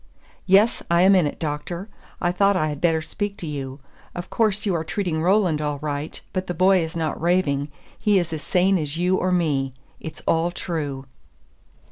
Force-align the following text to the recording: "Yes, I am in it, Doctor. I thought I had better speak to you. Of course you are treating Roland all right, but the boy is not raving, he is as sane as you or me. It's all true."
"Yes, 0.47 0.81
I 0.89 1.03
am 1.03 1.13
in 1.15 1.27
it, 1.27 1.37
Doctor. 1.37 1.87
I 2.19 2.31
thought 2.31 2.57
I 2.57 2.69
had 2.69 2.81
better 2.81 3.03
speak 3.03 3.37
to 3.37 3.45
you. 3.45 3.79
Of 4.15 4.31
course 4.31 4.65
you 4.65 4.73
are 4.73 4.83
treating 4.83 5.21
Roland 5.21 5.61
all 5.61 5.77
right, 5.77 6.19
but 6.33 6.47
the 6.47 6.55
boy 6.55 6.79
is 6.83 6.97
not 6.97 7.21
raving, 7.21 7.67
he 7.99 8.17
is 8.17 8.33
as 8.33 8.41
sane 8.41 8.79
as 8.79 8.97
you 8.97 9.17
or 9.17 9.31
me. 9.31 9.75
It's 9.99 10.23
all 10.25 10.49
true." 10.49 11.05